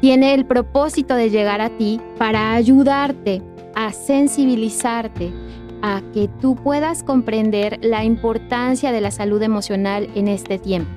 [0.00, 3.42] tiene el propósito de llegar a ti para ayudarte
[3.74, 5.32] a sensibilizarte
[5.82, 10.90] a que tú puedas comprender la importancia de la salud emocional en este tiempo.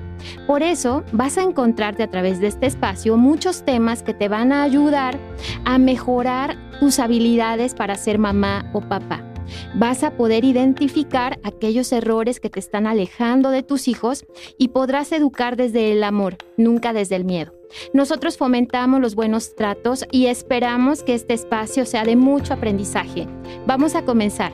[0.46, 4.52] Por eso vas a encontrarte a través de este espacio muchos temas que te van
[4.52, 5.18] a ayudar
[5.64, 9.29] a mejorar tus habilidades para ser mamá o papá.
[9.74, 14.24] Vas a poder identificar aquellos errores que te están alejando de tus hijos
[14.58, 17.52] y podrás educar desde el amor, nunca desde el miedo.
[17.92, 23.28] Nosotros fomentamos los buenos tratos y esperamos que este espacio sea de mucho aprendizaje.
[23.66, 24.52] Vamos a comenzar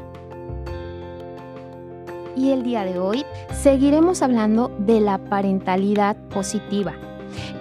[2.36, 6.94] y el día de hoy seguiremos hablando de la parentalidad positiva,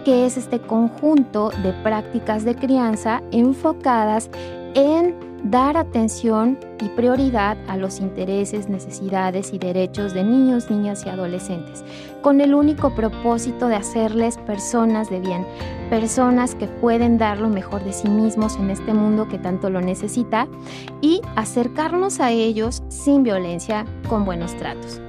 [0.03, 4.29] que es este conjunto de prácticas de crianza enfocadas
[4.75, 11.09] en dar atención y prioridad a los intereses, necesidades y derechos de niños, niñas y
[11.09, 11.83] adolescentes,
[12.21, 15.45] con el único propósito de hacerles personas de bien,
[15.89, 19.81] personas que pueden dar lo mejor de sí mismos en este mundo que tanto lo
[19.81, 20.47] necesita
[21.01, 25.04] y acercarnos a ellos sin violencia, con buenos tratos.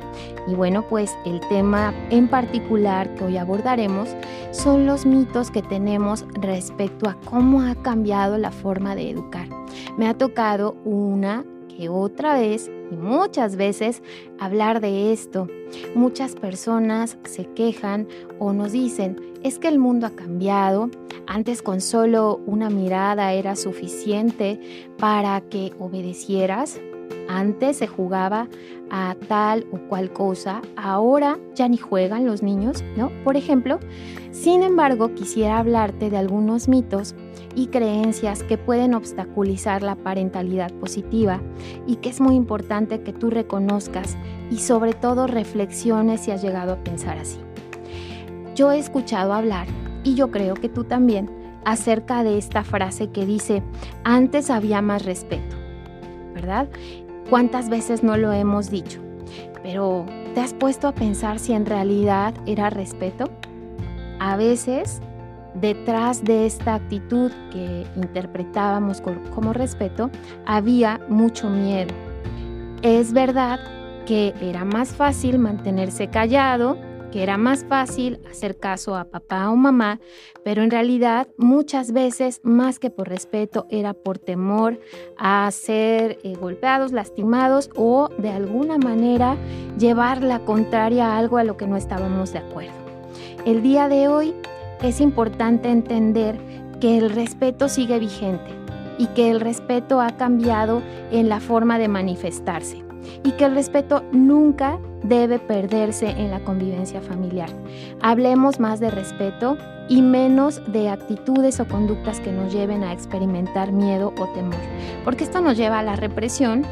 [0.47, 4.09] Y bueno, pues el tema en particular que hoy abordaremos
[4.51, 9.49] son los mitos que tenemos respecto a cómo ha cambiado la forma de educar.
[9.97, 11.45] Me ha tocado una
[11.77, 14.03] que otra vez y muchas veces
[14.39, 15.49] hablar de esto.
[15.95, 18.07] Muchas personas se quejan
[18.39, 20.91] o nos dicen, es que el mundo ha cambiado,
[21.27, 24.61] antes con solo una mirada era suficiente
[24.99, 26.81] para que obedecieras,
[27.37, 28.49] antes se jugaba
[28.91, 33.11] a tal o cual cosa, ahora ya ni juegan los niños, ¿no?
[33.25, 33.79] Por ejemplo,
[34.31, 37.15] sin embargo, quisiera hablarte de algunos mitos
[37.55, 41.41] y creencias que pueden obstaculizar la parentalidad positiva
[41.87, 44.17] y que es muy importante que tú reconozcas
[44.51, 47.39] y sobre todo reflexiones si has llegado a pensar así.
[48.55, 49.67] Yo he escuchado hablar,
[50.07, 51.29] y yo creo que tú también,
[51.65, 53.65] acerca de esta frase que dice,
[54.05, 55.57] antes había más respeto,
[56.33, 56.69] ¿verdad?
[57.31, 59.01] ¿Cuántas veces no lo hemos dicho?
[59.65, 63.31] Pero ¿te has puesto a pensar si en realidad era respeto?
[64.21, 65.01] A veces,
[65.55, 69.03] detrás de esta actitud que interpretábamos
[69.35, 70.09] como respeto,
[70.47, 71.93] había mucho miedo.
[72.83, 73.59] Es verdad
[74.07, 76.79] que era más fácil mantenerse callado,
[77.17, 80.01] que era más fácil hacer caso a papá o mamá,
[80.45, 84.79] pero en realidad muchas veces más que por respeto era por temor
[85.17, 89.39] a ser eh, golpeados, lastimados o de alguna manera
[89.79, 92.75] llevar la contraria a algo a lo que no estábamos de acuerdo.
[93.47, 94.35] El día de hoy
[94.83, 96.39] es importante entender
[96.83, 98.51] que el respeto sigue vigente
[98.99, 102.85] y que el respeto ha cambiado en la forma de manifestarse
[103.25, 104.79] y que el respeto nunca
[105.09, 107.49] debe perderse en la convivencia familiar.
[108.03, 109.57] Hablemos más de respeto
[109.89, 114.59] y menos de actitudes o conductas que nos lleven a experimentar miedo o temor,
[115.05, 116.65] porque esto nos lleva a la represión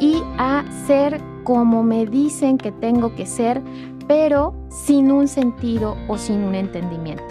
[0.00, 3.62] y a ser como me dicen que tengo que ser,
[4.08, 7.22] pero sin un sentido o sin un entendimiento.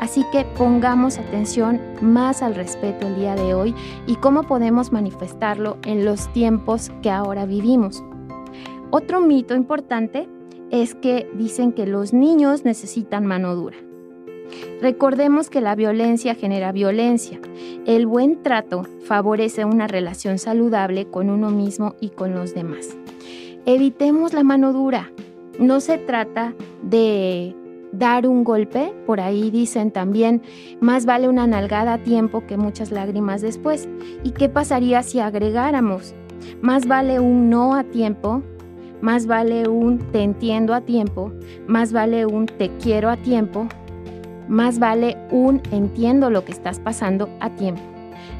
[0.00, 3.74] Así que pongamos atención más al respeto el día de hoy
[4.06, 8.02] y cómo podemos manifestarlo en los tiempos que ahora vivimos.
[8.96, 10.28] Otro mito importante
[10.70, 13.76] es que dicen que los niños necesitan mano dura.
[14.80, 17.40] Recordemos que la violencia genera violencia.
[17.86, 22.96] El buen trato favorece una relación saludable con uno mismo y con los demás.
[23.66, 25.10] Evitemos la mano dura.
[25.58, 27.56] No se trata de
[27.90, 30.40] dar un golpe, por ahí dicen también,
[30.78, 33.88] más vale una nalgada a tiempo que muchas lágrimas después.
[34.22, 36.14] ¿Y qué pasaría si agregáramos?
[36.60, 38.42] Más vale un no a tiempo,
[39.04, 41.30] más vale un te entiendo a tiempo,
[41.68, 43.68] más vale un te quiero a tiempo,
[44.48, 47.82] más vale un entiendo lo que estás pasando a tiempo.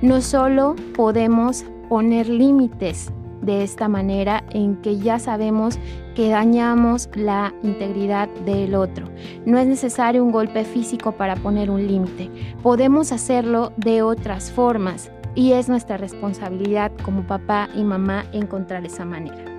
[0.00, 3.12] No solo podemos poner límites
[3.42, 5.78] de esta manera en que ya sabemos
[6.14, 9.10] que dañamos la integridad del otro.
[9.44, 12.30] No es necesario un golpe físico para poner un límite.
[12.62, 19.04] Podemos hacerlo de otras formas y es nuestra responsabilidad como papá y mamá encontrar esa
[19.04, 19.53] manera.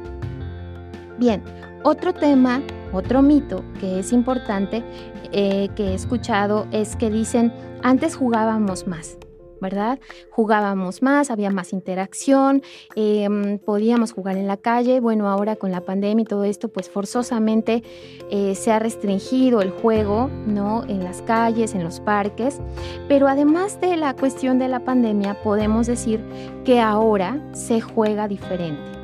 [1.18, 1.44] Bien,
[1.84, 4.84] otro tema, otro mito que es importante
[5.32, 7.54] eh, que he escuchado es que dicen,
[7.84, 9.18] antes jugábamos más.
[9.62, 10.00] ¿verdad?
[10.30, 12.62] Jugábamos más, había más interacción,
[12.96, 15.00] em, podíamos jugar en la calle.
[15.00, 17.82] Bueno, ahora con la pandemia y todo esto, pues forzosamente
[18.30, 20.84] eh, se ha restringido el juego, ¿no?
[20.88, 22.60] En las calles, en los parques.
[23.08, 26.22] Pero además de la cuestión de la pandemia, podemos decir
[26.64, 28.95] que ahora se juega diferente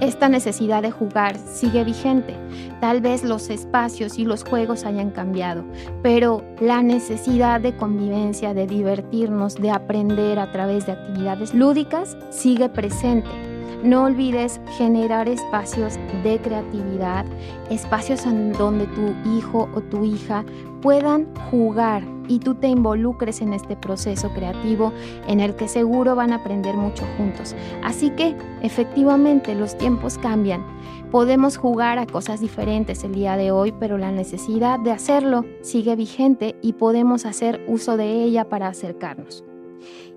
[0.00, 2.34] esta necesidad de jugar sigue vigente.
[2.80, 5.64] Tal vez los espacios y los juegos hayan cambiado,
[6.02, 12.68] pero la necesidad de convivencia, de divertirnos, de aprender a través de actividades lúdicas sigue
[12.68, 13.55] presente.
[13.82, 17.26] No olvides generar espacios de creatividad,
[17.70, 20.44] espacios en donde tu hijo o tu hija
[20.82, 24.92] puedan jugar y tú te involucres en este proceso creativo
[25.28, 27.54] en el que seguro van a aprender mucho juntos.
[27.84, 30.64] Así que efectivamente los tiempos cambian.
[31.10, 35.94] Podemos jugar a cosas diferentes el día de hoy, pero la necesidad de hacerlo sigue
[35.94, 39.44] vigente y podemos hacer uso de ella para acercarnos.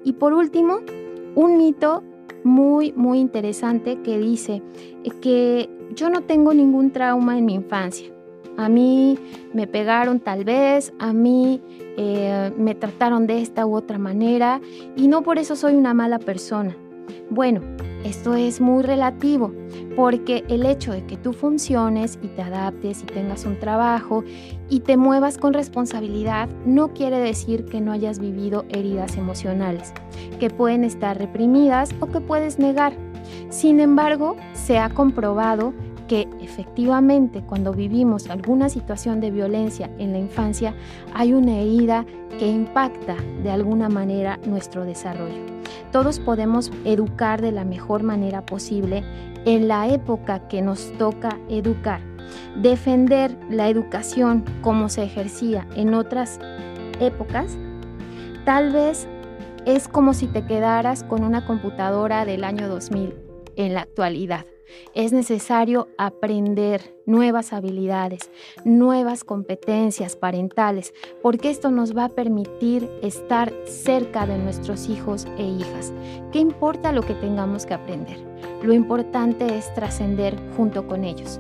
[0.04, 0.80] Y por último,
[1.36, 2.04] un mito
[2.44, 4.62] muy, muy interesante que dice
[5.22, 8.10] que yo no tengo ningún trauma en mi infancia
[8.60, 9.18] a mí
[9.54, 11.62] me pegaron tal vez, a mí
[11.96, 14.60] eh, me trataron de esta u otra manera
[14.98, 16.76] y no por eso soy una mala persona.
[17.30, 17.62] Bueno,
[18.04, 19.52] esto es muy relativo
[19.96, 24.24] porque el hecho de que tú funciones y te adaptes y tengas un trabajo
[24.70, 29.94] y te muevas con responsabilidad no quiere decir que no hayas vivido heridas emocionales,
[30.40, 32.94] que pueden estar reprimidas o que puedes negar.
[33.50, 35.74] Sin embargo, se ha comprobado
[36.10, 40.74] que efectivamente cuando vivimos alguna situación de violencia en la infancia
[41.14, 42.04] hay una herida
[42.40, 45.46] que impacta de alguna manera nuestro desarrollo.
[45.92, 49.04] Todos podemos educar de la mejor manera posible
[49.46, 52.02] en la época que nos toca educar.
[52.60, 56.40] Defender la educación como se ejercía en otras
[57.00, 57.56] épocas,
[58.46, 59.08] tal vez
[59.66, 63.14] es como si te quedaras con una computadora del año 2000
[63.58, 64.46] en la actualidad.
[64.94, 68.30] Es necesario aprender nuevas habilidades,
[68.66, 75.44] nuevas competencias parentales, porque esto nos va a permitir estar cerca de nuestros hijos e
[75.44, 75.94] hijas.
[76.32, 78.18] ¿Qué importa lo que tengamos que aprender?
[78.64, 81.40] Lo importante es trascender junto con ellos.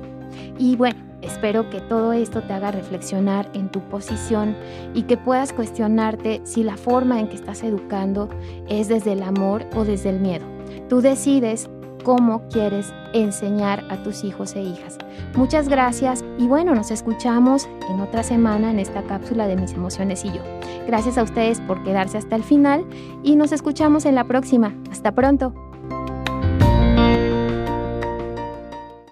[0.58, 4.56] Y bueno, espero que todo esto te haga reflexionar en tu posición
[4.94, 8.30] y que puedas cuestionarte si la forma en que estás educando
[8.68, 10.46] es desde el amor o desde el miedo.
[10.88, 11.70] Tú decides
[12.04, 14.98] cómo quieres enseñar a tus hijos e hijas.
[15.36, 20.26] Muchas gracias y bueno, nos escuchamos en otra semana en esta cápsula de mis emociones
[20.26, 20.42] y yo.
[20.88, 22.86] Gracias a ustedes por quedarse hasta el final
[23.24, 24.74] y nos escuchamos en la próxima.
[24.92, 25.69] Hasta pronto.